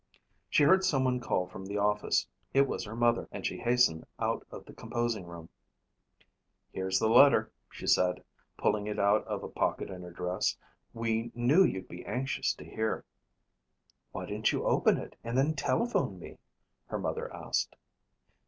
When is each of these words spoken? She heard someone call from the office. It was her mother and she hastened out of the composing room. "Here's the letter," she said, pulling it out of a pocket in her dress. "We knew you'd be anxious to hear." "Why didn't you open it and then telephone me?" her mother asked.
She 0.49 0.63
heard 0.63 0.83
someone 0.83 1.19
call 1.19 1.45
from 1.45 1.67
the 1.67 1.77
office. 1.77 2.25
It 2.55 2.67
was 2.67 2.85
her 2.85 2.95
mother 2.95 3.27
and 3.31 3.45
she 3.45 3.59
hastened 3.59 4.07
out 4.17 4.43
of 4.49 4.65
the 4.65 4.73
composing 4.73 5.27
room. 5.27 5.49
"Here's 6.71 6.97
the 6.97 7.07
letter," 7.07 7.51
she 7.69 7.85
said, 7.85 8.23
pulling 8.57 8.87
it 8.87 8.97
out 8.97 9.23
of 9.27 9.43
a 9.43 9.47
pocket 9.47 9.91
in 9.91 10.01
her 10.01 10.09
dress. 10.09 10.57
"We 10.91 11.31
knew 11.35 11.63
you'd 11.63 11.87
be 11.87 12.03
anxious 12.07 12.55
to 12.55 12.65
hear." 12.65 13.05
"Why 14.11 14.25
didn't 14.25 14.51
you 14.51 14.65
open 14.65 14.97
it 14.97 15.15
and 15.23 15.37
then 15.37 15.53
telephone 15.53 16.17
me?" 16.17 16.39
her 16.87 16.97
mother 16.97 17.31
asked. 17.31 17.75